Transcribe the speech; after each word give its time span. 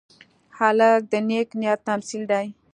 هلک 0.57 1.01
د 1.11 1.13
نیک 1.27 1.49
نیت 1.59 1.79
تمثیل 1.89 2.23
دی. 2.31 2.47